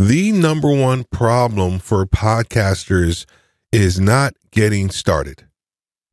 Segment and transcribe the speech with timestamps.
[0.00, 3.26] The number one problem for podcasters
[3.70, 5.46] is not getting started.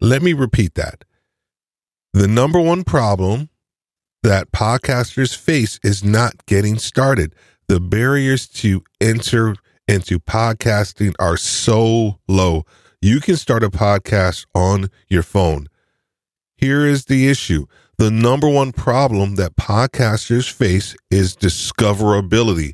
[0.01, 1.05] Let me repeat that.
[2.11, 3.47] The number one problem
[4.23, 7.33] that podcasters face is not getting started.
[7.69, 9.55] The barriers to enter
[9.87, 12.65] into podcasting are so low.
[13.01, 15.67] You can start a podcast on your phone.
[16.57, 17.67] Here is the issue.
[17.97, 22.73] The number one problem that podcasters face is discoverability.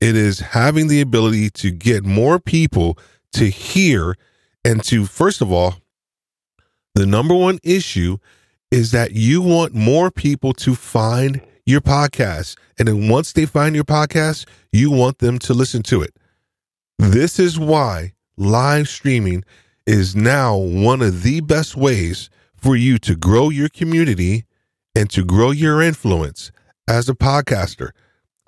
[0.00, 2.98] It is having the ability to get more people
[3.32, 4.16] to hear
[4.64, 5.76] and to, first of all,
[6.94, 8.18] the number one issue
[8.70, 12.56] is that you want more people to find your podcast.
[12.78, 16.14] And then once they find your podcast, you want them to listen to it.
[16.98, 19.44] This is why live streaming
[19.86, 24.44] is now one of the best ways for you to grow your community
[24.94, 26.50] and to grow your influence
[26.88, 27.90] as a podcaster.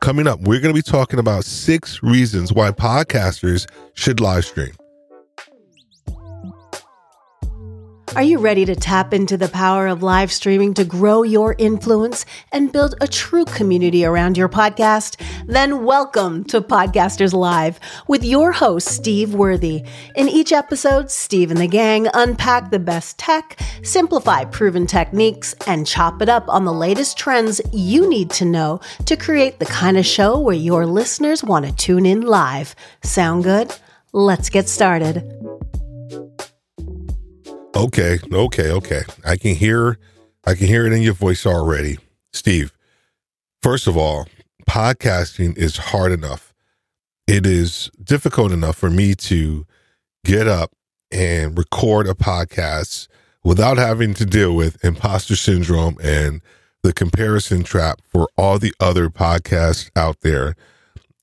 [0.00, 4.72] Coming up, we're going to be talking about six reasons why podcasters should live stream.
[8.16, 12.24] Are you ready to tap into the power of live streaming to grow your influence
[12.50, 15.20] and build a true community around your podcast?
[15.46, 19.84] Then welcome to Podcasters Live with your host, Steve Worthy.
[20.16, 25.86] In each episode, Steve and the gang unpack the best tech, simplify proven techniques, and
[25.86, 29.96] chop it up on the latest trends you need to know to create the kind
[29.96, 32.74] of show where your listeners want to tune in live.
[33.02, 33.72] Sound good?
[34.12, 35.67] Let's get started.
[37.78, 39.02] Okay, okay, okay.
[39.24, 39.98] I can hear
[40.44, 41.98] I can hear it in your voice already.
[42.32, 42.72] Steve,
[43.62, 44.26] first of all,
[44.68, 46.52] podcasting is hard enough.
[47.28, 49.64] It is difficult enough for me to
[50.24, 50.72] get up
[51.12, 53.06] and record a podcast
[53.44, 56.42] without having to deal with imposter syndrome and
[56.82, 60.56] the comparison trap for all the other podcasts out there.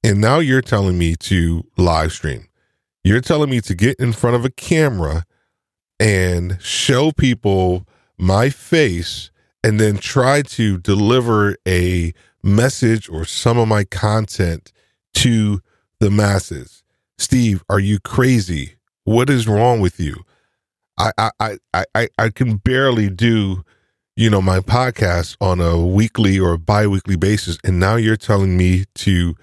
[0.05, 2.47] And now you're telling me to live stream.
[3.03, 5.25] You're telling me to get in front of a camera
[5.99, 9.31] and show people my face
[9.63, 12.13] and then try to deliver a
[12.43, 14.71] message or some of my content
[15.13, 15.61] to
[15.99, 16.83] the masses.
[17.17, 18.75] Steve, are you crazy?
[19.05, 20.23] What is wrong with you?
[20.97, 23.63] I I I I, I can barely do,
[24.15, 27.57] you know, my podcast on a weekly or bi-weekly basis.
[27.63, 29.35] And now you're telling me to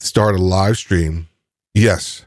[0.00, 1.28] start a live stream.
[1.74, 2.26] Yes,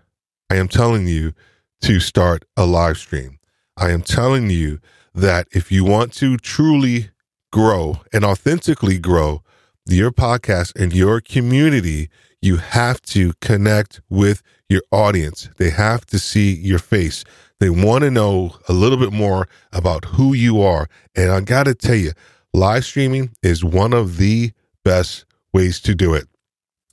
[0.50, 1.34] I am telling you
[1.82, 3.40] to start a live stream.
[3.78, 4.80] I am telling you
[5.14, 7.10] that if you want to truly
[7.52, 9.42] grow and authentically grow
[9.86, 12.10] your podcast and your community,
[12.42, 15.50] you have to connect with your audience.
[15.58, 17.24] They have to see your face.
[17.60, 20.88] They want to know a little bit more about who you are.
[21.16, 22.12] And I got to tell you,
[22.54, 24.52] live streaming is one of the
[24.84, 26.28] best ways to do it.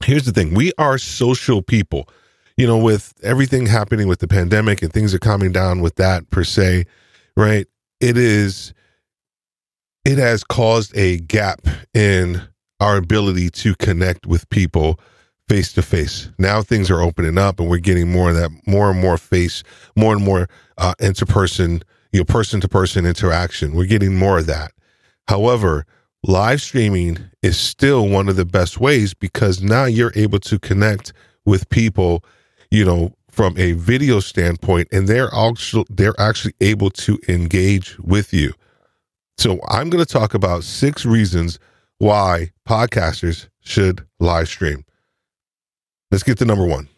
[0.04, 2.08] Here's the thing we are social people
[2.56, 6.28] you know, with everything happening with the pandemic and things are calming down with that
[6.30, 6.84] per se,
[7.36, 7.66] right?
[8.00, 8.74] It is,
[10.04, 11.60] it has caused a gap
[11.94, 12.42] in
[12.80, 14.98] our ability to connect with people
[15.48, 16.30] face to face.
[16.38, 19.62] Now things are opening up and we're getting more of that, more and more face,
[19.96, 20.48] more and more
[20.78, 21.82] uh, interperson,
[22.12, 23.74] you know, person to person interaction.
[23.74, 24.72] We're getting more of that.
[25.28, 25.86] However,
[26.24, 31.12] live streaming is still one of the best ways because now you're able to connect
[31.44, 32.24] with people
[32.72, 38.32] you know, from a video standpoint, and they're also they're actually able to engage with
[38.32, 38.54] you.
[39.36, 41.58] So I'm going to talk about six reasons
[41.98, 44.84] why podcasters should live stream.
[46.10, 46.88] Let's get to number one.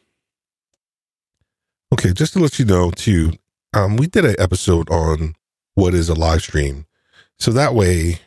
[1.92, 3.32] Okay, just to let you know, too,
[3.72, 5.34] um, we did an episode on
[5.74, 6.86] what is a live stream.
[7.40, 8.20] So that way,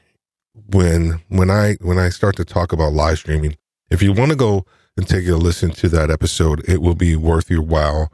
[0.54, 3.56] when when I when I start to talk about live streaming,
[3.90, 4.66] if you want to go
[4.98, 8.12] and take a listen to that episode, it will be worth your while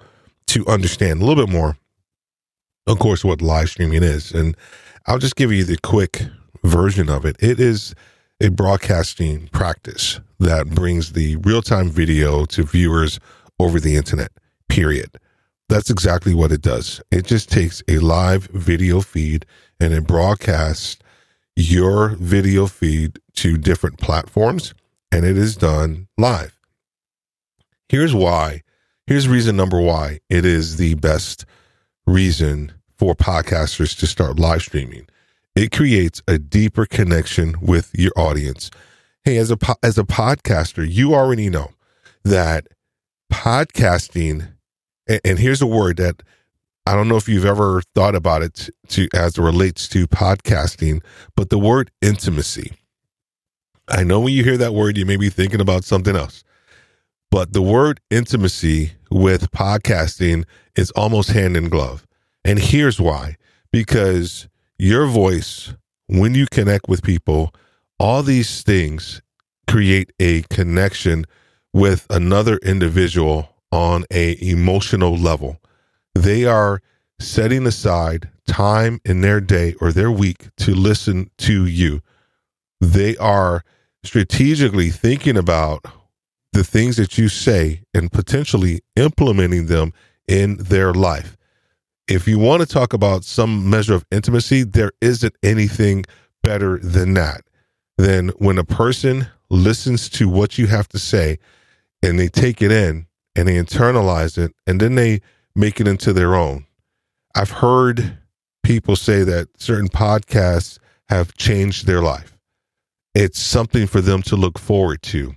[0.48, 1.78] to understand a little bit more,
[2.86, 4.32] of course, what live streaming is.
[4.32, 4.56] And
[5.08, 6.24] I'll just give you the quick
[6.64, 7.38] version of it.
[7.40, 7.96] It is
[8.42, 13.20] a broadcasting practice that brings the real time video to viewers
[13.60, 14.32] over the internet,
[14.68, 15.18] period.
[15.70, 17.02] That's exactly what it does.
[17.10, 19.46] It just takes a live video feed
[19.80, 20.98] and it broadcasts
[21.56, 24.74] your video feed to different platforms
[25.12, 26.53] and it is done live.
[27.94, 28.64] Here's why.
[29.06, 31.46] Here's reason number why it is the best
[32.08, 35.06] reason for podcasters to start live streaming.
[35.56, 38.72] It creates a deeper connection with your audience.
[39.24, 41.70] Hey, as a as a podcaster, you already know
[42.24, 42.66] that
[43.32, 44.48] podcasting
[45.08, 46.24] and, and here's a word that
[46.88, 50.08] I don't know if you've ever thought about it to, to as it relates to
[50.08, 51.04] podcasting,
[51.36, 52.72] but the word intimacy.
[53.88, 56.44] I know when you hear that word, you may be thinking about something else.
[57.34, 60.46] But the word intimacy with podcasting
[60.76, 62.06] is almost hand in glove.
[62.46, 63.38] And here's why
[63.72, 64.48] because
[64.78, 65.74] your voice,
[66.06, 67.52] when you connect with people,
[67.98, 69.24] all these things
[69.68, 71.26] create a connection
[71.74, 75.58] with another individual on a emotional level.
[76.14, 76.84] They are
[77.20, 82.02] setting aside time in their day or their week to listen to you.
[82.80, 83.64] They are
[84.04, 85.84] strategically thinking about
[86.54, 89.92] the things that you say and potentially implementing them
[90.28, 91.36] in their life.
[92.08, 96.06] If you want to talk about some measure of intimacy, there isn't anything
[96.44, 97.42] better than that.
[97.98, 101.40] Than when a person listens to what you have to say
[102.02, 105.22] and they take it in and they internalize it and then they
[105.56, 106.66] make it into their own.
[107.36, 108.18] I've heard
[108.64, 110.78] people say that certain podcasts
[111.10, 112.38] have changed their life.
[113.16, 115.36] It's something for them to look forward to.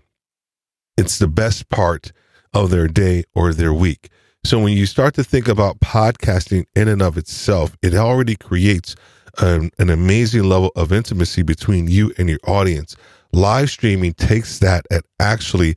[0.97, 2.13] It's the best part
[2.55, 4.09] of their day or their week.
[4.45, 8.95] So when you start to think about podcasting in and of itself, it already creates
[9.39, 12.97] an, an amazing level of intimacy between you and your audience.
[13.33, 15.77] Live streaming takes that and actually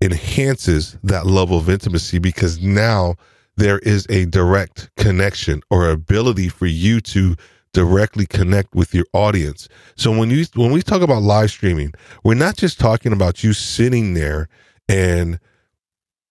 [0.00, 3.14] enhances that level of intimacy because now
[3.56, 7.36] there is a direct connection or ability for you to
[7.74, 9.68] directly connect with your audience.
[9.96, 11.92] So when you when we talk about live streaming,
[12.22, 14.48] we're not just talking about you sitting there
[14.88, 15.38] and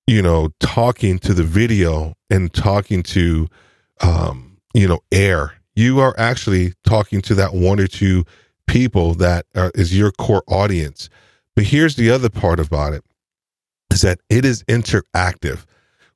[0.07, 3.47] you know talking to the video and talking to
[4.01, 5.53] um you know air.
[5.75, 8.25] You are actually talking to that one or two
[8.67, 11.09] people that are, is your core audience.
[11.55, 13.03] But here's the other part about it
[13.91, 15.65] is that it is interactive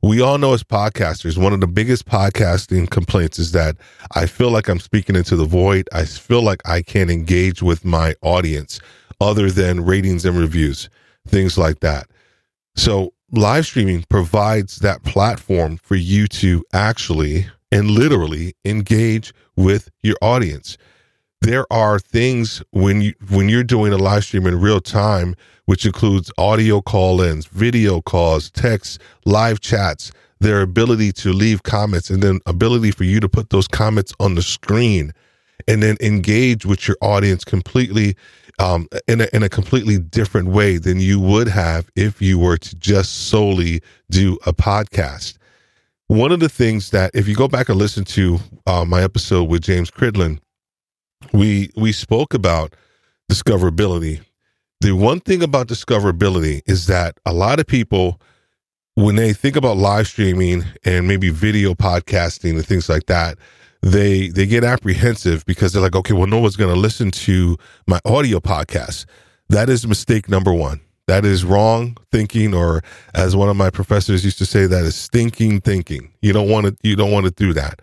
[0.01, 3.77] we all know as podcasters, one of the biggest podcasting complaints is that
[4.15, 5.89] I feel like I'm speaking into the void.
[5.91, 8.79] I feel like I can't engage with my audience
[9.19, 10.89] other than ratings and reviews,
[11.27, 12.07] things like that.
[12.75, 20.15] So, live streaming provides that platform for you to actually and literally engage with your
[20.21, 20.77] audience.
[21.41, 25.35] There are things when you when you're doing a live stream in real time
[25.65, 32.09] which includes audio call ins, video calls, texts, live chats, their ability to leave comments,
[32.09, 35.13] and then ability for you to put those comments on the screen
[35.67, 38.15] and then engage with your audience completely
[38.59, 42.57] um, in, a, in a completely different way than you would have if you were
[42.57, 45.37] to just solely do a podcast.
[46.07, 49.49] One of the things that, if you go back and listen to uh, my episode
[49.49, 50.39] with James Cridland,
[51.33, 52.73] we we spoke about
[53.31, 54.21] discoverability.
[54.81, 58.21] The one thing about discoverability is that a lot of people
[58.95, 63.37] when they think about live streaming and maybe video podcasting and things like that
[63.83, 67.57] they they get apprehensive because they're like okay well no one's going to listen to
[67.87, 69.05] my audio podcast.
[69.49, 72.83] That is mistake number 1 that is wrong thinking or
[73.15, 76.13] as one of my professors used to say that is stinking thinking.
[76.21, 77.81] You don't want to you don't want to do that.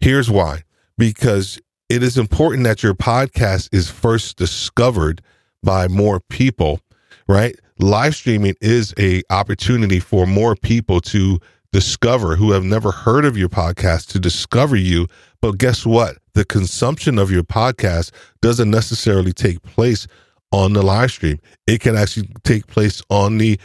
[0.00, 0.62] Here's why.
[0.96, 5.20] Because it is important that your podcast is first discovered
[5.64, 6.80] by more people,
[7.26, 7.56] right?
[7.80, 11.40] Live streaming is a opportunity for more people to
[11.72, 15.08] discover who have never heard of your podcast to discover you.
[15.42, 16.18] But guess what?
[16.34, 20.06] The consumption of your podcast doesn't necessarily take place
[20.52, 21.40] on the live stream.
[21.66, 23.58] It can actually take place on the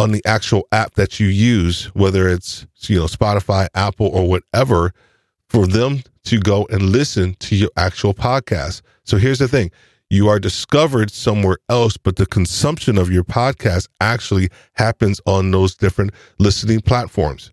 [0.00, 4.92] on the actual app that you use, whether it's you know Spotify, Apple, or whatever,
[5.50, 8.82] for them to go and listen to your actual podcast.
[9.04, 9.70] So here's the thing:
[10.08, 15.74] you are discovered somewhere else, but the consumption of your podcast actually happens on those
[15.74, 17.52] different listening platforms.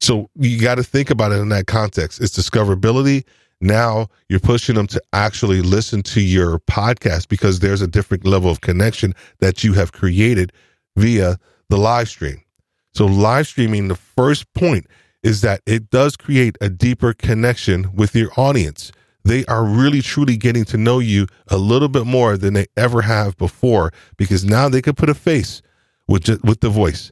[0.00, 2.20] So you got to think about it in that context.
[2.20, 3.24] It's discoverability.
[3.60, 8.50] Now you're pushing them to actually listen to your podcast because there's a different level
[8.50, 10.52] of connection that you have created
[10.96, 11.38] via
[11.68, 12.40] the live stream.
[12.94, 14.86] So live streaming, the first point
[15.22, 18.92] is that it does create a deeper connection with your audience
[19.24, 23.02] they are really truly getting to know you a little bit more than they ever
[23.02, 25.62] have before because now they could put a face
[26.08, 27.10] with just, with the voice.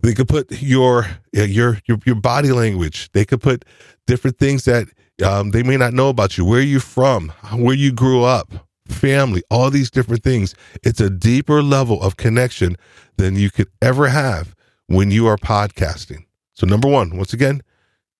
[0.00, 3.10] They could put your your your your body language.
[3.12, 3.64] They could put
[4.06, 4.88] different things that
[5.24, 6.44] um, they may not know about you.
[6.44, 7.30] Where you from?
[7.52, 8.52] Where you grew up?
[8.88, 9.42] Family?
[9.50, 10.54] All these different things.
[10.84, 12.76] It's a deeper level of connection
[13.16, 14.54] than you could ever have
[14.86, 16.24] when you are podcasting.
[16.58, 17.62] So number one, once again,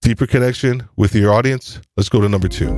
[0.00, 1.80] deeper connection with your audience.
[1.97, 2.68] Let's go to number two.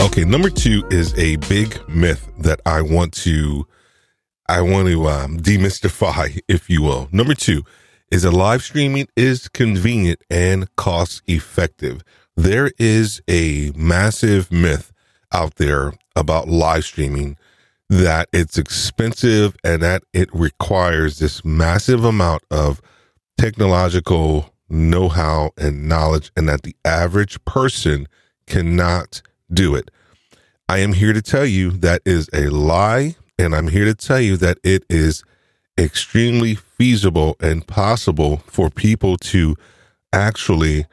[0.00, 3.64] Okay, number two is a big myth that I want to
[4.48, 7.08] I want to um, demystify, if you will.
[7.12, 7.62] Number two
[8.10, 12.02] is that live streaming is convenient and cost effective.
[12.36, 14.92] There is a massive myth
[15.32, 17.36] out there about live streaming
[17.88, 22.80] that it's expensive and that it requires this massive amount of
[23.38, 28.08] technological know how and knowledge, and that the average person
[28.46, 29.22] cannot
[29.52, 29.90] do it.
[30.68, 34.20] I am here to tell you that is a lie, and I'm here to tell
[34.20, 35.22] you that it is
[35.78, 39.56] extremely feasible and possible for people to
[40.12, 40.86] actually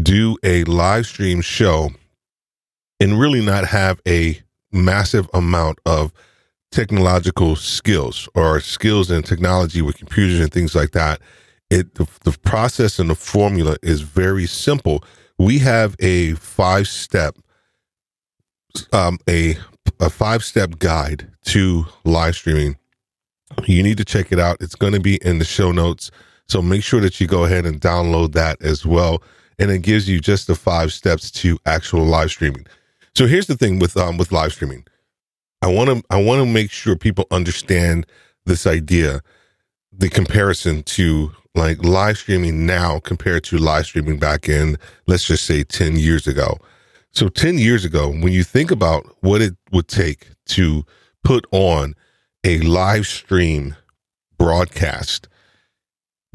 [0.00, 1.90] do a live stream show
[3.00, 4.40] and really not have a
[4.72, 6.12] massive amount of
[6.70, 11.20] technological skills or skills in technology with computers and things like that.
[11.70, 15.02] It the, the process and the formula is very simple.
[15.38, 17.36] We have a five step
[18.92, 19.56] um, a
[20.00, 22.76] a five step guide to live streaming.
[23.64, 24.58] You need to check it out.
[24.60, 26.10] It's going to be in the show notes.
[26.48, 29.22] So make sure that you go ahead and download that as well.
[29.58, 32.66] And it gives you just the five steps to actual live streaming.
[33.14, 34.84] So here's the thing with um with live streaming.
[35.62, 38.06] I want to I want to make sure people understand
[38.44, 39.22] this idea,
[39.92, 45.44] the comparison to like live streaming now compared to live streaming back in let's just
[45.44, 46.58] say 10 years ago.
[47.12, 50.84] So 10 years ago, when you think about what it would take to
[51.24, 51.94] put on
[52.44, 53.74] a live stream
[54.38, 55.28] broadcast,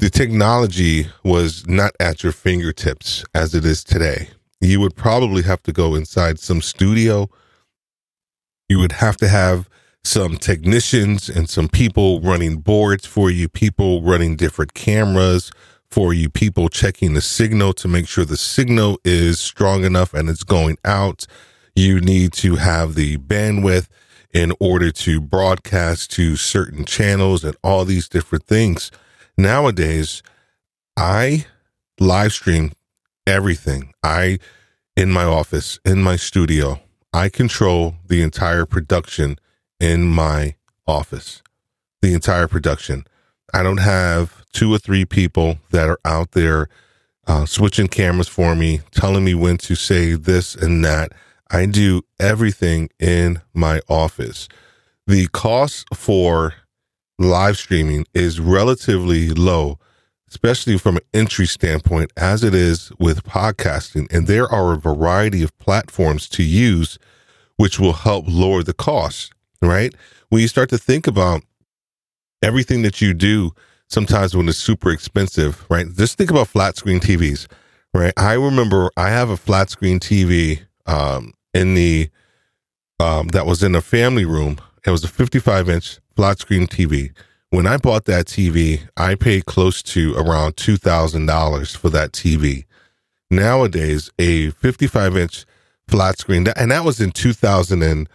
[0.00, 4.28] the technology was not at your fingertips as it is today.
[4.60, 7.30] You would probably have to go inside some studio
[8.72, 9.68] you would have to have
[10.02, 15.52] some technicians and some people running boards for you, people running different cameras
[15.90, 20.30] for you, people checking the signal to make sure the signal is strong enough and
[20.30, 21.26] it's going out.
[21.76, 23.88] You need to have the bandwidth
[24.32, 28.90] in order to broadcast to certain channels and all these different things.
[29.36, 30.22] Nowadays,
[30.96, 31.44] I
[32.00, 32.72] live stream
[33.26, 33.92] everything.
[34.02, 34.38] I,
[34.96, 36.80] in my office, in my studio,
[37.12, 39.38] I control the entire production
[39.78, 41.42] in my office,
[42.00, 43.06] the entire production.
[43.52, 46.68] I don't have two or three people that are out there
[47.26, 51.12] uh, switching cameras for me, telling me when to say this and that.
[51.50, 54.48] I do everything in my office.
[55.06, 56.54] The cost for
[57.18, 59.78] live streaming is relatively low,
[60.32, 64.10] especially from an entry standpoint, as it is with podcasting.
[64.10, 66.98] And there are a variety of platforms to use
[67.58, 69.94] which will help lower the cost, right?
[70.30, 71.42] When you start to think about
[72.42, 73.50] everything that you do,
[73.88, 75.86] sometimes when it's super expensive, right?
[75.94, 77.46] Just think about flat screen TVs,
[77.92, 78.14] right?
[78.16, 82.08] I remember I have a flat screen TV um, in the
[82.98, 84.56] um, that was in a family room.
[84.86, 87.12] It was a 55 inch flat screen TV.
[87.52, 92.12] When I bought that TV, I paid close to around two thousand dollars for that
[92.12, 92.64] TV.
[93.30, 95.44] Nowadays, a 55 inch
[95.86, 98.08] flat screen, and that was in 2000 and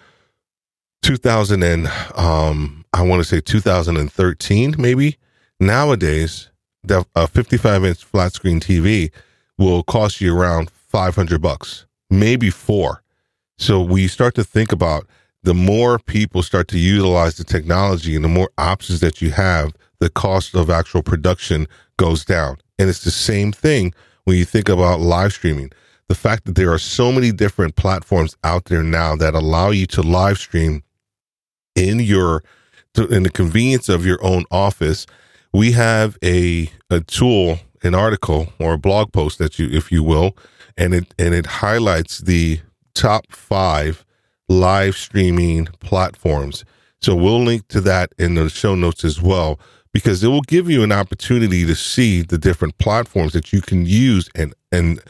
[1.04, 5.18] 2000 and um, I want to say 2013 maybe.
[5.60, 6.50] Nowadays,
[7.16, 9.12] a 55 inch flat screen TV
[9.60, 13.04] will cost you around 500 bucks, maybe four.
[13.60, 15.06] So we start to think about
[15.48, 19.74] the more people start to utilize the technology and the more options that you have,
[20.00, 22.58] the cost of actual production goes down.
[22.78, 23.94] And it's the same thing
[24.26, 25.72] when you think about live streaming
[26.10, 29.86] the fact that there are so many different platforms out there now that allow you
[29.88, 30.84] to live stream
[31.76, 32.44] in your
[33.10, 35.06] in the convenience of your own office
[35.54, 40.04] we have a a tool an article or a blog post that you if you
[40.04, 40.36] will
[40.78, 42.60] and it and it highlights the
[42.94, 44.04] top 5
[44.50, 46.64] live streaming platforms
[47.02, 49.60] so we'll link to that in the show notes as well
[49.94, 53.86] because it will give you an opportunity to see the different platforms that you can
[53.86, 55.02] use and and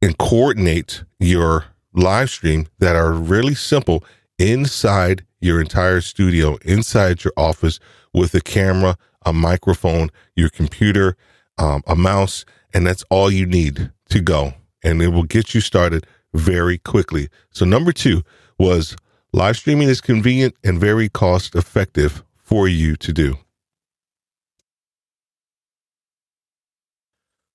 [0.00, 4.04] and coordinate your live stream that are really simple
[4.38, 7.80] inside your entire studio, inside your office
[8.14, 11.16] with a camera, a microphone, your computer,
[11.58, 14.54] um, a mouse, and that's all you need to go.
[14.82, 17.28] And it will get you started very quickly.
[17.50, 18.22] So, number two
[18.58, 18.96] was
[19.32, 23.38] live streaming is convenient and very cost effective for you to do.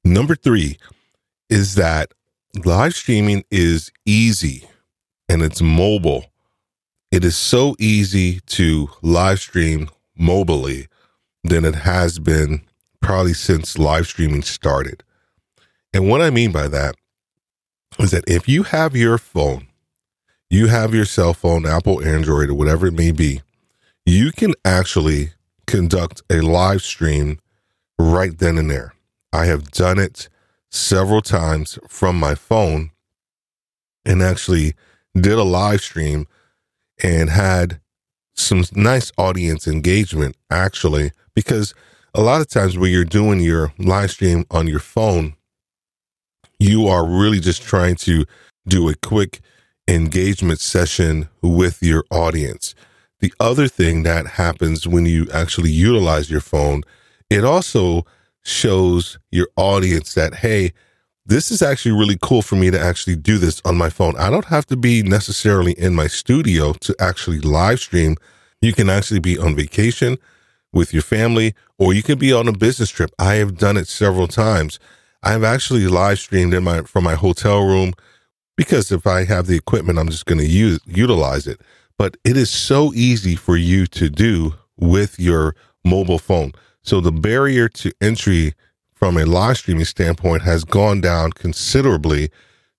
[0.05, 0.77] Number three
[1.49, 2.13] is that
[2.65, 4.67] live streaming is easy
[5.29, 6.25] and it's mobile.
[7.11, 10.87] It is so easy to live stream mobilely
[11.43, 12.61] than it has been
[13.01, 15.03] probably since live streaming started.
[15.93, 16.95] And what I mean by that
[17.99, 19.67] is that if you have your phone,
[20.49, 23.41] you have your cell phone, Apple, Android, or whatever it may be,
[24.05, 25.31] you can actually
[25.65, 27.39] conduct a live stream
[27.97, 28.93] right then and there.
[29.31, 30.29] I have done it
[30.69, 32.91] several times from my phone
[34.05, 34.73] and actually
[35.15, 36.27] did a live stream
[37.03, 37.79] and had
[38.35, 41.73] some nice audience engagement actually because
[42.15, 45.35] a lot of times when you're doing your live stream on your phone
[46.59, 48.25] you are really just trying to
[48.67, 49.41] do a quick
[49.87, 52.73] engagement session with your audience
[53.19, 56.81] the other thing that happens when you actually utilize your phone
[57.29, 58.05] it also
[58.43, 60.71] shows your audience that hey
[61.25, 64.17] this is actually really cool for me to actually do this on my phone.
[64.17, 68.17] I don't have to be necessarily in my studio to actually live stream.
[68.61, 70.17] You can actually be on vacation
[70.73, 73.11] with your family, or you can be on a business trip.
[73.19, 74.79] I have done it several times.
[75.21, 77.93] I've actually live streamed in my from my hotel room
[78.55, 81.61] because if I have the equipment, I'm just going to use utilize it.
[81.97, 85.55] But it is so easy for you to do with your
[85.85, 86.53] mobile phone.
[86.81, 88.53] So the barrier to entry
[88.93, 92.29] from a live streaming standpoint has gone down considerably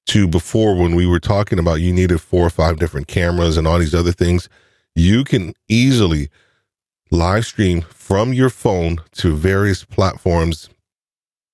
[0.07, 3.66] to before when we were talking about you needed four or five different cameras and
[3.66, 4.49] all these other things.
[4.95, 6.28] You can easily
[7.11, 10.69] live stream from your phone to various platforms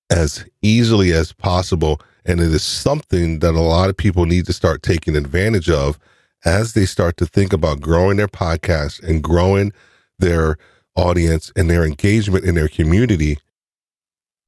[0.09, 2.01] as easily as possible.
[2.25, 5.97] And it is something that a lot of people need to start taking advantage of
[6.45, 9.71] as they start to think about growing their podcast and growing
[10.19, 10.57] their
[10.95, 13.37] audience and their engagement in their community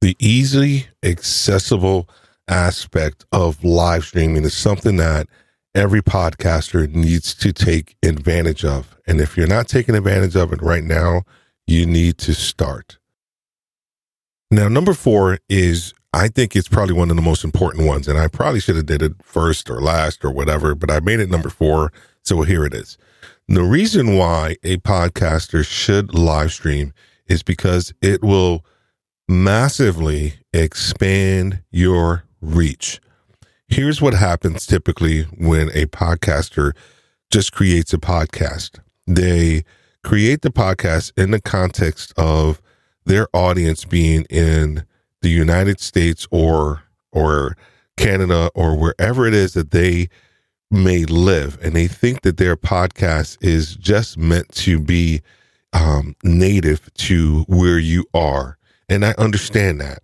[0.04, 2.06] the easily accessible
[2.46, 5.26] aspect of live streaming is something that
[5.74, 8.98] every podcaster needs to take advantage of.
[9.06, 11.22] And if you're not taking advantage of it right now,
[11.66, 12.98] you need to start.
[14.50, 18.16] Now, number four is I think it's probably one of the most important ones, and
[18.16, 21.28] I probably should have did it first or last or whatever, but I made it
[21.28, 21.92] number four,
[22.22, 22.96] so here it is.
[23.48, 26.94] The reason why a podcaster should live stream
[27.26, 28.64] is because it will
[29.28, 33.00] massively expand your reach.
[33.66, 36.76] Here's what happens typically when a podcaster
[37.32, 38.78] just creates a podcast.
[39.08, 39.64] They
[40.04, 42.62] create the podcast in the context of
[43.04, 44.84] their audience being in
[45.24, 46.82] the United States or
[47.12, 47.56] or
[47.96, 50.08] Canada or wherever it is that they
[50.70, 55.20] may live and they think that their podcast is just meant to be
[55.72, 58.58] um, native to where you are
[58.88, 60.00] and I understand that,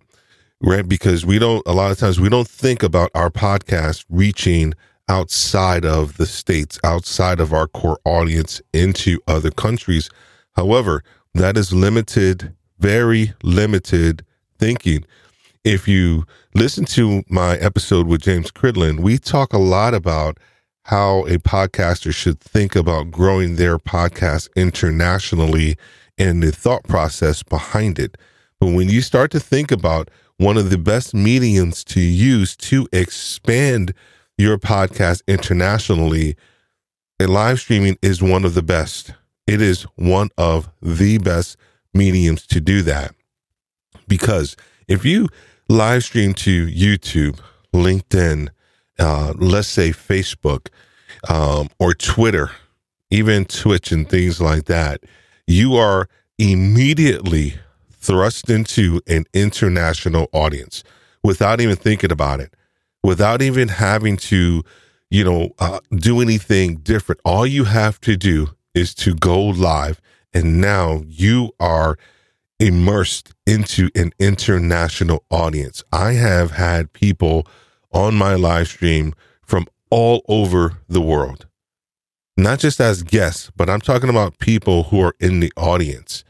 [0.61, 0.87] right?
[0.87, 4.73] Because we don't, a lot of times, we don't think about our podcast reaching
[5.07, 10.09] outside of the states, outside of our core audience into other countries.
[10.55, 11.03] However,
[11.33, 14.25] that is limited, very limited
[14.61, 15.03] thinking.
[15.63, 20.37] If you listen to my episode with James Cridland, we talk a lot about
[20.83, 25.77] how a podcaster should think about growing their podcast internationally
[26.17, 28.17] and the thought process behind it.
[28.59, 32.87] But when you start to think about one of the best mediums to use to
[32.93, 33.95] expand
[34.37, 36.35] your podcast internationally,
[37.19, 39.13] a live streaming is one of the best.
[39.47, 41.57] It is one of the best
[41.95, 43.15] mediums to do that.
[44.07, 44.55] Because
[44.87, 45.27] if you
[45.69, 47.39] live stream to YouTube,
[47.73, 48.49] LinkedIn,
[48.99, 50.67] uh, let's say Facebook,
[51.29, 52.51] um, or Twitter,
[53.09, 55.01] even Twitch and things like that,
[55.47, 57.55] you are immediately
[57.91, 60.83] thrust into an international audience
[61.23, 62.53] without even thinking about it,
[63.03, 64.63] without even having to,
[65.09, 67.21] you know, uh, do anything different.
[67.23, 70.01] All you have to do is to go live,
[70.33, 71.97] and now you are
[72.59, 75.83] immersed into an international audience.
[75.91, 77.45] I have had people
[77.91, 81.47] on my live stream from all over the world,
[82.37, 86.23] not just as guests, but I'm talking about people who are in the audience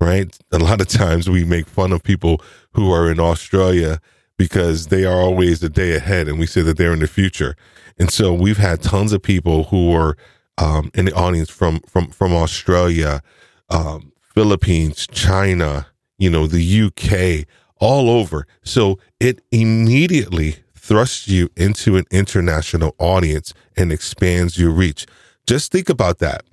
[0.00, 0.36] right?
[0.52, 2.40] A lot of times we make fun of people
[2.72, 4.00] who are in Australia
[4.38, 7.56] because they are always a day ahead and we say that they're in the future.
[7.98, 10.16] And so we've had tons of people who are
[10.58, 13.22] um, in the audience from from from Australia,
[13.70, 15.86] um, Philippines, China,
[16.18, 17.46] you know, the UK,
[17.78, 18.46] all over.
[18.62, 25.06] So it immediately thrusts you into an international audience and expands your reach.
[25.46, 26.44] Just think about that.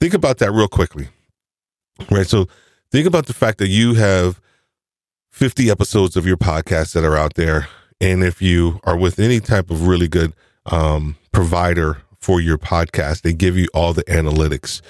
[0.00, 1.08] Think about that real quickly.
[2.10, 2.26] Right.
[2.26, 2.46] So
[2.90, 4.40] think about the fact that you have
[5.32, 7.68] 50 episodes of your podcast that are out there.
[8.00, 10.34] And if you are with any type of really good
[10.66, 14.80] um, provider for your podcast, they give you all the analytics.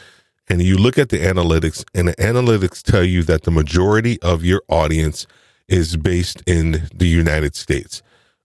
[0.50, 4.44] And you look at the analytics, and the analytics tell you that the majority of
[4.44, 5.26] your audience
[5.68, 8.02] is based in the United States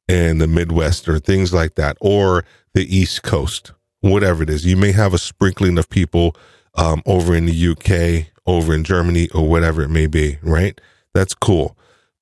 [0.07, 4.67] and the Midwest or things like that, or the East Coast, whatever it is.
[4.67, 6.35] You may have a sprinkling of people
[6.75, 10.79] um, over in the UK over in Germany or whatever it may be, right?
[11.15, 11.75] That's cool.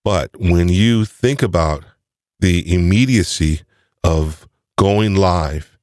[0.04, 1.84] But when you think about
[2.39, 3.62] the immediacy
[4.04, 5.78] of going live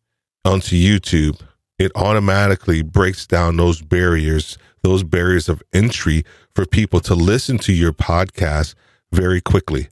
[0.44, 1.40] onto YouTube,
[1.80, 7.72] it automatically breaks down those barriers, those barriers of entry for people to listen to
[7.72, 8.74] your podcast
[9.12, 9.88] very quickly.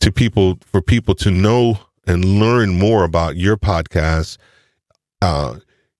[0.00, 4.38] To people, for people to know and learn more about your podcast
[5.22, 5.56] uh,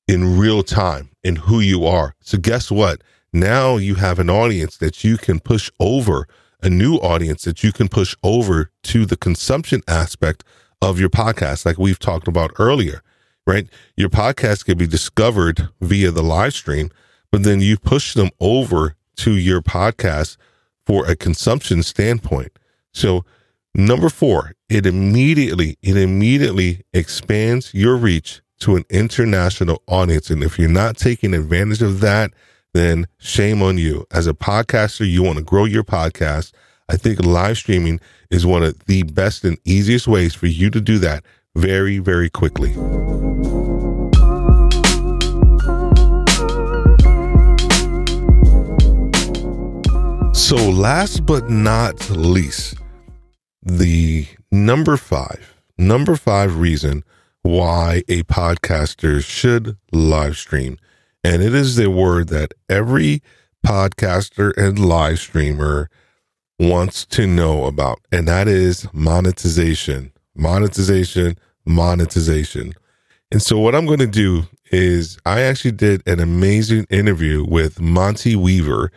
[0.06, 2.14] in real time and who you are.
[2.20, 3.02] So, guess what?
[3.32, 6.28] Now you have an audience that you can push over,
[6.62, 10.44] a new audience that you can push over to the consumption aspect
[10.80, 13.02] of your podcast, like we've talked about earlier,
[13.46, 13.68] right?
[13.96, 16.90] Your podcast can be discovered via the live stream,
[17.30, 20.37] but then you push them over to your podcast
[20.87, 22.52] for a consumption standpoint.
[22.92, 23.24] So,
[23.74, 30.30] number four, it immediately, it immediately expands your reach to an international audience.
[30.30, 32.33] And if you're not taking advantage of that,
[32.72, 34.07] then shame on you.
[34.11, 36.52] As a podcaster, you want to grow your podcast.
[36.88, 40.80] I think live streaming is one of the best and easiest ways for you to
[40.80, 41.24] do that
[41.56, 42.72] very, very quickly.
[50.34, 52.76] So, last but not least,
[53.62, 57.02] the number five, number five reason
[57.42, 60.78] why a podcaster should live stream.
[61.22, 63.22] And it is the word that every
[63.66, 65.88] podcaster and live streamer
[66.58, 72.74] wants to know about, and that is monetization, monetization, monetization.
[73.30, 77.80] And so, what I'm going to do is, I actually did an amazing interview with
[77.80, 78.92] Monty Weaver,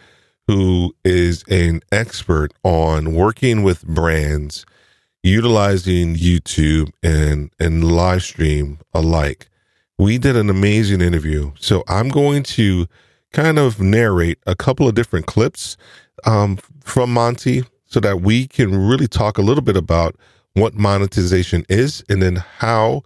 [0.47, 4.65] who is an expert on working with brands
[5.23, 9.49] utilizing YouTube and, and live stream alike.
[9.97, 11.51] We did an amazing interview.
[11.59, 12.87] So, I'm going to
[13.33, 15.77] kind of narrate a couple of different clips
[16.25, 20.15] um, from Monty so that we can really talk a little bit about
[20.59, 23.03] what monetization is and then how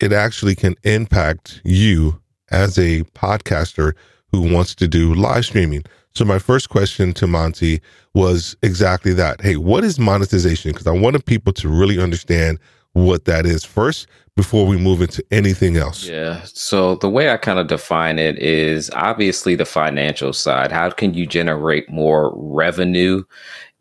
[0.00, 3.92] it actually can impact you as a podcaster
[4.30, 5.84] who wants to do live streaming.
[6.14, 7.80] So, my first question to Monty
[8.14, 9.40] was exactly that.
[9.40, 10.72] Hey, what is monetization?
[10.72, 12.58] Because I wanted people to really understand
[12.92, 16.06] what that is first before we move into anything else.
[16.06, 16.42] Yeah.
[16.44, 20.72] So the way I kind of define it is obviously the financial side.
[20.72, 23.22] How can you generate more revenue?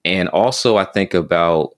[0.06, 1.76] And also, I think about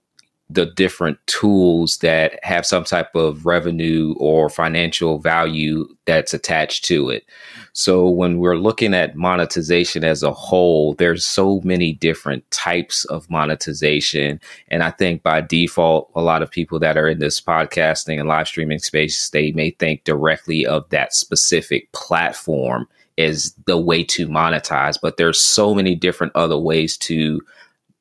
[0.50, 7.10] the different tools that have some type of revenue or financial value that's attached to
[7.10, 7.26] it.
[7.74, 13.30] So when we're looking at monetization as a whole, there's so many different types of
[13.30, 14.40] monetization.
[14.68, 18.30] And I think by default, a lot of people that are in this podcasting and
[18.30, 24.28] live streaming space, they may think directly of that specific platform as the way to
[24.28, 27.42] monetize, but there's so many different other ways to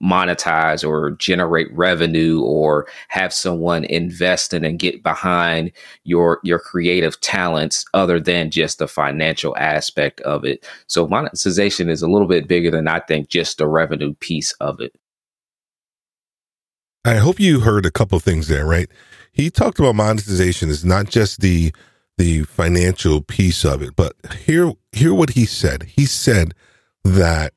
[0.04, 5.72] monetize or generate revenue or have someone invest in and get behind
[6.04, 10.66] your your creative talents other than just the financial aspect of it.
[10.86, 14.80] So monetization is a little bit bigger than I think just the revenue piece of
[14.80, 14.94] it.
[17.04, 18.90] I hope you heard a couple things there, right?
[19.32, 21.72] He talked about monetization is not just the
[22.16, 24.14] the financial piece of it, but
[24.44, 25.84] hear hear what he said.
[25.84, 26.54] He said
[27.04, 27.52] that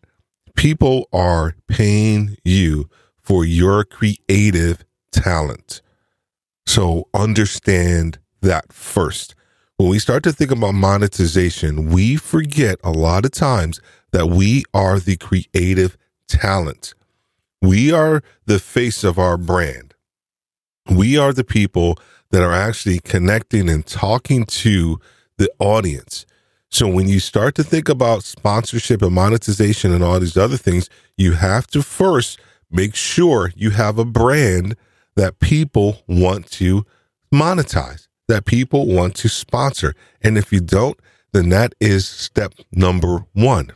[0.57, 2.89] people are paying you
[3.21, 5.81] for your creative talent.
[6.65, 9.35] So understand that first.
[9.77, 13.79] When we start to think about monetization, we forget a lot of times
[14.11, 15.95] that we are the creative
[16.27, 16.95] talent.
[17.61, 19.93] We are the face of our brand.
[20.89, 21.99] We are the people
[22.31, 24.99] that are actually connecting and talking to
[25.37, 26.25] the audience.
[26.69, 30.89] So when you start to think about sponsorship and monetization and all these other things,
[31.17, 34.75] you have to first make sure you have a brand
[35.15, 36.86] that people want to
[37.34, 39.95] monetize, that people want to sponsor.
[40.21, 40.99] And if you don't,
[41.34, 43.71] then that is step number one.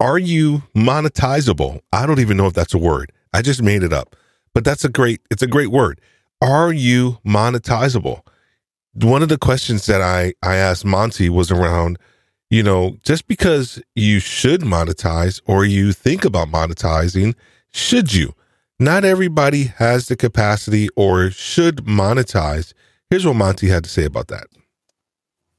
[0.00, 1.80] Are you monetizable?
[1.92, 3.12] I don't even know if that's a word.
[3.32, 4.16] I just made it up.
[4.54, 6.00] But that's a great it's a great word.
[6.40, 8.22] Are you monetizable?
[8.94, 11.98] One of the questions that I, I asked Monty was around,
[12.50, 17.34] you know, just because you should monetize or you think about monetizing,
[17.72, 18.34] should you?
[18.78, 22.74] Not everybody has the capacity or should monetize.
[23.10, 24.46] Here's what Monty had to say about that.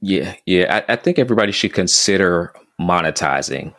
[0.01, 0.83] Yeah, yeah.
[0.87, 3.73] I, I think everybody should consider monetizing,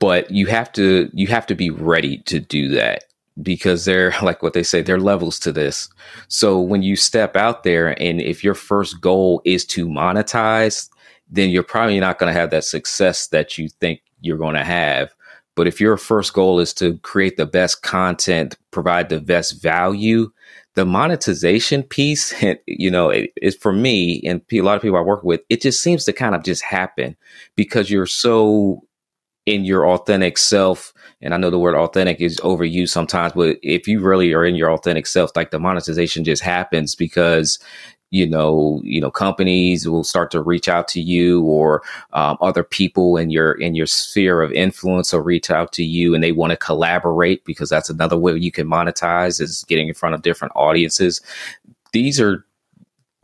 [0.00, 3.04] but you have to you have to be ready to do that
[3.42, 5.88] because they're like what they say, they're levels to this.
[6.28, 10.88] So when you step out there and if your first goal is to monetize,
[11.30, 14.64] then you're probably not going to have that success that you think you're going to
[14.64, 15.14] have.
[15.56, 20.30] But if your first goal is to create the best content, provide the best value,
[20.74, 22.34] the monetization piece,
[22.66, 25.60] you know, it, it's for me and a lot of people I work with, it
[25.62, 27.16] just seems to kind of just happen
[27.56, 28.82] because you're so
[29.46, 30.92] in your authentic self.
[31.24, 34.54] And I know the word authentic is overused sometimes, but if you really are in
[34.54, 37.58] your authentic self, like the monetization just happens because
[38.10, 41.82] you know you know companies will start to reach out to you or
[42.12, 46.14] um, other people in your in your sphere of influence will reach out to you
[46.14, 49.94] and they want to collaborate because that's another way you can monetize is getting in
[49.94, 51.20] front of different audiences.
[51.92, 52.44] These are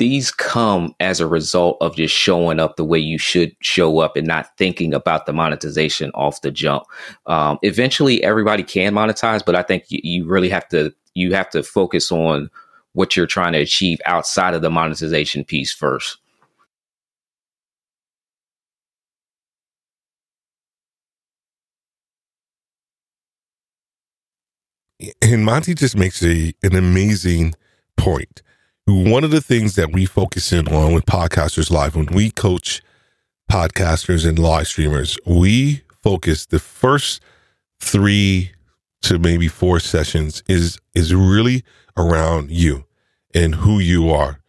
[0.00, 4.16] these come as a result of just showing up the way you should show up
[4.16, 6.84] and not thinking about the monetization off the jump.
[7.26, 11.50] Um, eventually, everybody can monetize, but I think you, you really have to you have
[11.50, 12.48] to focus on
[12.94, 16.16] what you're trying to achieve outside of the monetization piece first.
[25.20, 27.54] And Monty just makes a an amazing
[27.98, 28.40] point.
[28.90, 32.83] One of the things that we focus in on with Podcasters Live, when we coach
[33.48, 37.22] podcasters and live streamers, we focus the first
[37.79, 38.50] three
[39.03, 41.62] to maybe four sessions is is really
[41.96, 42.85] around you
[43.33, 44.40] and who you are,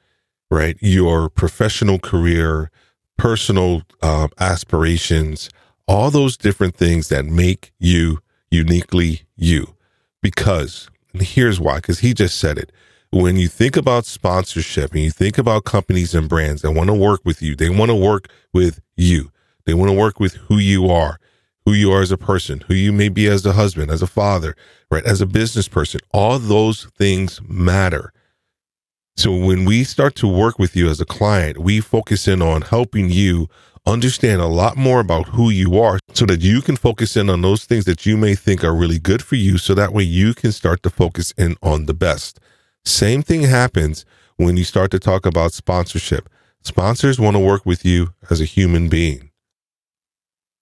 [0.49, 0.75] right?
[0.81, 2.71] Your professional career,
[3.19, 5.51] personal um, aspirations,
[5.87, 9.75] all those different things that make you uniquely you.
[10.23, 12.71] Because, and here's why, because he just said it.
[13.11, 16.93] When you think about sponsorship and you think about companies and brands that want to
[16.93, 19.31] work with you, they want to work with you.
[19.65, 21.19] They want to work with who you are
[21.65, 24.07] who you are as a person, who you may be as a husband, as a
[24.07, 24.55] father,
[24.89, 25.05] right?
[25.05, 25.99] As a business person.
[26.11, 28.13] All those things matter.
[29.15, 32.63] So when we start to work with you as a client, we focus in on
[32.63, 33.47] helping you
[33.85, 37.41] understand a lot more about who you are so that you can focus in on
[37.41, 39.57] those things that you may think are really good for you.
[39.57, 42.39] So that way you can start to focus in on the best.
[42.85, 44.05] Same thing happens
[44.37, 46.29] when you start to talk about sponsorship.
[46.63, 49.31] Sponsors want to work with you as a human being.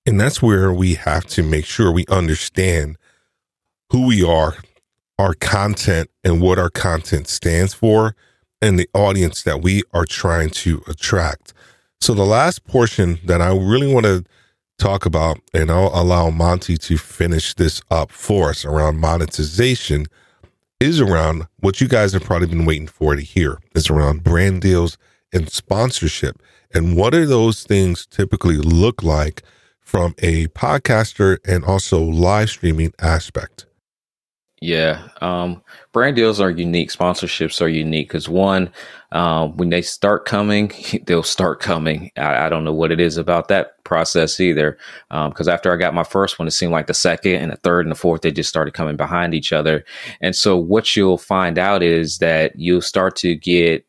[0.05, 2.97] And that's where we have to make sure we understand
[3.91, 4.55] who we are,
[5.17, 8.15] our content, and what our content stands for,
[8.61, 11.53] and the audience that we are trying to attract.
[12.01, 14.23] So, the last portion that I really want to
[14.77, 20.07] talk about, and I'll allow Monty to finish this up for us around monetization,
[20.79, 23.59] is around what you guys have probably been waiting for to hear.
[23.75, 24.97] Is around brand deals
[25.33, 26.41] and sponsorship.
[26.73, 29.43] And what do those things typically look like
[29.81, 33.65] from a podcaster and also live streaming aspect?
[34.61, 35.61] Yeah, um,
[35.93, 36.91] brand deals are unique.
[36.91, 38.69] Sponsorships are unique because one,
[39.13, 40.73] uh, when they start coming,
[41.05, 42.11] they'll start coming.
[42.17, 44.77] I, I, don't know what it is about that process either.
[45.09, 47.57] Because um, after I got my first one, it seemed like the second and the
[47.57, 49.85] third and the fourth they just started coming behind each other.
[50.19, 53.85] And so what you'll find out is that you'll start to get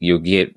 [0.00, 0.54] you'll get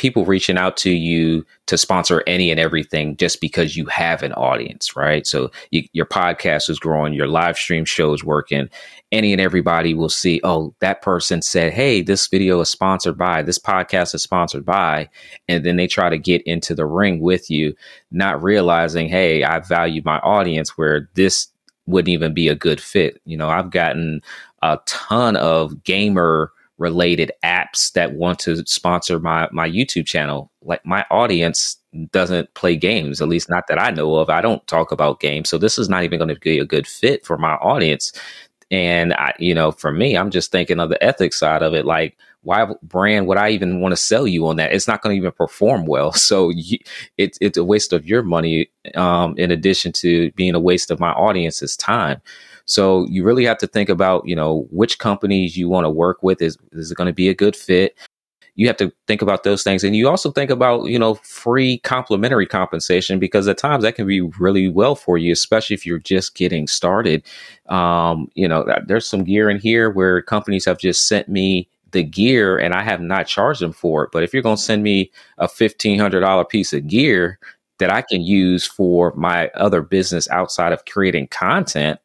[0.00, 4.32] people reaching out to you to sponsor any and everything just because you have an
[4.32, 5.26] audience, right?
[5.26, 8.70] So you, your podcast is growing, your live stream show is working.
[9.12, 13.42] Any and everybody will see, oh, that person said, hey, this video is sponsored by,
[13.42, 15.10] this podcast is sponsored by.
[15.48, 17.74] And then they try to get into the ring with you,
[18.10, 21.48] not realizing, hey, I value my audience where this
[21.84, 23.20] wouldn't even be a good fit.
[23.26, 24.22] You know, I've gotten
[24.62, 30.50] a ton of gamer related apps that want to sponsor my my YouTube channel.
[30.62, 31.76] Like my audience
[32.10, 34.30] doesn't play games, at least not that I know of.
[34.30, 36.88] I don't talk about games, so this is not even going to be a good
[36.88, 38.12] fit for my audience.
[38.72, 41.84] And I, you know, for me, I'm just thinking of the ethics side of it.
[41.84, 44.72] Like, why brand would I even want to sell you on that?
[44.72, 46.12] It's not going to even perform well.
[46.30, 46.78] So you,
[47.18, 48.70] it's it's a waste of your money.
[48.94, 52.22] Um, in addition to being a waste of my audience's time.
[52.70, 56.22] So you really have to think about, you know, which companies you want to work
[56.22, 56.40] with.
[56.40, 57.98] Is, is it going to be a good fit?
[58.54, 59.82] You have to think about those things.
[59.82, 64.06] And you also think about, you know, free complimentary compensation because at times that can
[64.06, 67.24] be really well for you, especially if you're just getting started.
[67.68, 72.04] Um, you know, there's some gear in here where companies have just sent me the
[72.04, 74.10] gear and I have not charged them for it.
[74.12, 77.40] But if you're going to send me a $1,500 piece of gear
[77.78, 81.98] that I can use for my other business outside of creating content,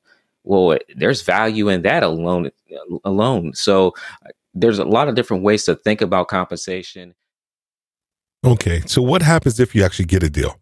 [0.46, 2.52] well there's value in that alone
[3.04, 3.54] alone.
[3.54, 3.94] So
[4.26, 7.14] uh, there's a lot of different ways to think about compensation.
[8.46, 10.60] Okay so what happens if you actually get a deal?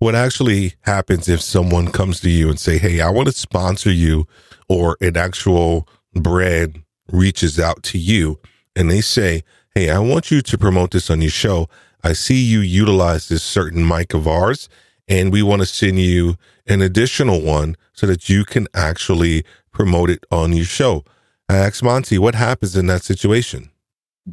[0.00, 3.92] What actually happens if someone comes to you and say hey i want to sponsor
[3.92, 4.26] you
[4.68, 8.40] or an actual brand reaches out to you
[8.76, 9.42] and they say
[9.74, 11.68] hey i want you to promote this on your show.
[12.04, 14.68] I see you utilize this certain mic of ours
[15.08, 20.10] and we want to send you an additional one so that you can actually promote
[20.10, 21.04] it on your show.
[21.48, 23.70] I asked Monty, what happens in that situation?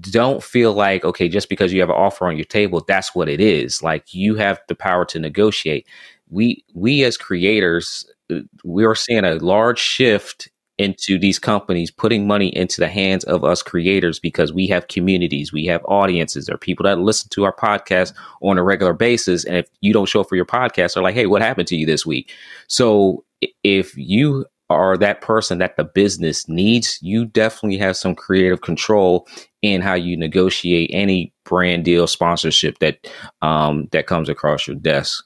[0.01, 3.29] Don't feel like, okay, just because you have an offer on your table, that's what
[3.29, 3.81] it is.
[3.81, 5.87] Like you have the power to negotiate.
[6.29, 12.27] We we as creators, uh, we are seeing a large shift into these companies putting
[12.27, 16.55] money into the hands of us creators because we have communities, we have audiences, there
[16.55, 19.45] are people that listen to our podcast on a regular basis.
[19.45, 21.75] And if you don't show up for your podcast, they're like, hey, what happened to
[21.75, 22.31] you this week?
[22.67, 23.23] So
[23.63, 29.27] if you are that person that the business needs, you definitely have some creative control
[29.61, 33.07] in how you negotiate any brand deal sponsorship that
[33.41, 35.23] um, that comes across your desk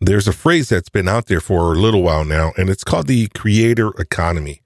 [0.00, 3.06] there's a phrase that's been out there for a little while now, and it's called
[3.06, 4.62] the creator economy.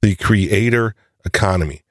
[0.00, 0.94] The creator
[1.24, 1.82] economy.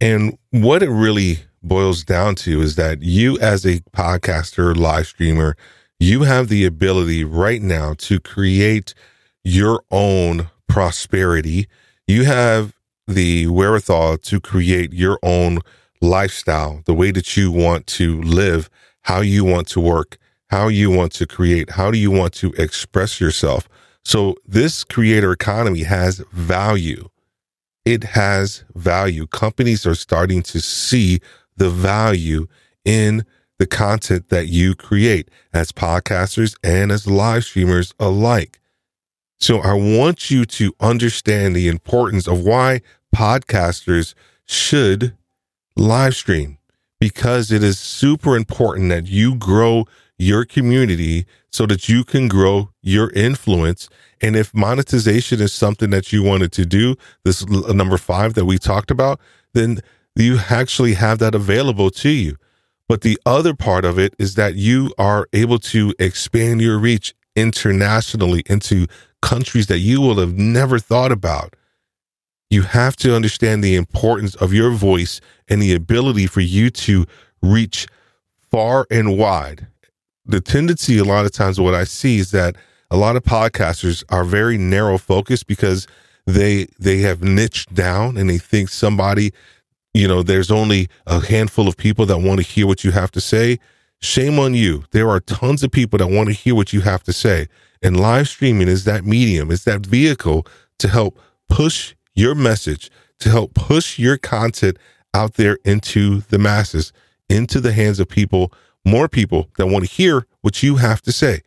[0.00, 5.56] And what it really boils down to is that you, as a podcaster, live streamer,
[6.00, 8.94] you have the ability right now to create
[9.44, 11.66] your own prosperity.
[12.06, 12.74] You have
[13.06, 15.58] the wherewithal to create your own
[16.00, 18.70] lifestyle, the way that you want to live,
[19.02, 20.16] how you want to work
[20.48, 23.68] how you want to create, how do you want to express yourself.
[24.04, 27.08] So this creator economy has value.
[27.84, 29.26] It has value.
[29.26, 31.20] Companies are starting to see
[31.56, 32.46] the value
[32.84, 33.24] in
[33.58, 38.60] the content that you create as podcasters and as live streamers alike.
[39.40, 42.80] So I want you to understand the importance of why
[43.14, 44.14] podcasters
[44.46, 45.16] should
[45.76, 46.58] live stream
[47.00, 49.86] because it is super important that you grow
[50.18, 53.88] your community so that you can grow your influence.
[54.20, 58.58] And if monetization is something that you wanted to do, this number five that we
[58.58, 59.20] talked about,
[59.54, 59.80] then
[60.16, 62.36] you actually have that available to you.
[62.88, 67.14] But the other part of it is that you are able to expand your reach
[67.36, 68.86] internationally into
[69.22, 71.54] countries that you will have never thought about.
[72.50, 77.04] You have to understand the importance of your voice and the ability for you to
[77.42, 77.86] reach
[78.50, 79.68] far and wide
[80.28, 82.54] the tendency a lot of times what I see is that
[82.90, 85.86] a lot of podcasters are very narrow focused because
[86.26, 89.32] they they have niched down and they think somebody
[89.94, 93.10] you know there's only a handful of people that want to hear what you have
[93.12, 93.58] to say.
[94.00, 94.84] Shame on you.
[94.92, 97.48] There are tons of people that want to hear what you have to say.
[97.82, 100.46] And live streaming is that medium is that vehicle
[100.78, 104.76] to help push your message to help push your content
[105.14, 106.92] out there into the masses
[107.28, 108.52] into the hands of people
[108.88, 111.42] more people that want to hear what you have to say.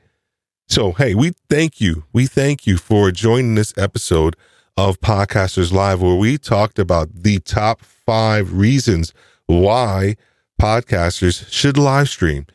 [0.68, 2.06] So, hey, we thank you.
[2.14, 4.36] We thank you for joining this episode
[4.78, 9.14] of Podcasters Live, where we talked about the top five reasons
[9.48, 10.16] why
[10.62, 12.46] podcasters should live stream.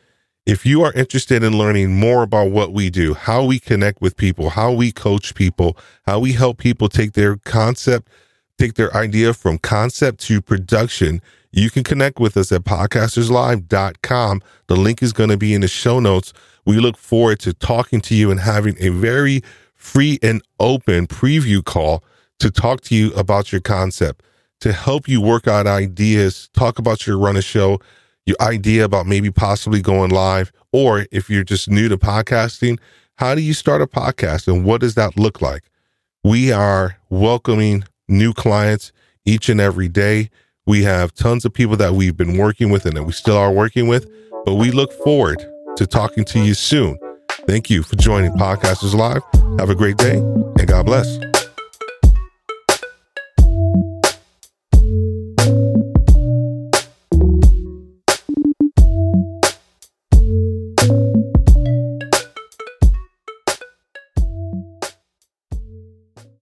[0.45, 4.15] If you are interested in learning more about what we do, how we connect with
[4.15, 8.09] people, how we coach people, how we help people take their concept,
[8.57, 11.21] take their idea from concept to production,
[11.51, 14.41] you can connect with us at podcasterslive.com.
[14.67, 16.33] The link is going to be in the show notes.
[16.65, 19.41] We look forward to talking to you and having a very
[19.75, 22.03] free and open preview call
[22.39, 24.23] to talk to you about your concept,
[24.61, 27.79] to help you work out ideas, talk about your run a show,
[28.25, 32.77] your idea about maybe possibly going live, or if you're just new to podcasting,
[33.15, 35.63] how do you start a podcast and what does that look like?
[36.23, 38.91] We are welcoming new clients
[39.25, 40.29] each and every day.
[40.67, 43.53] We have tons of people that we've been working with and that we still are
[43.53, 44.05] working with,
[44.43, 45.39] but we look forward
[45.77, 46.99] to talking to you soon.
[47.47, 49.21] Thank you for joining Podcasters Live.
[49.59, 51.46] Have a great day and God bless.